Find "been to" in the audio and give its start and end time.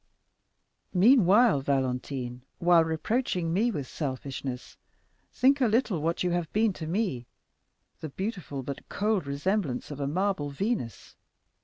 6.53-6.87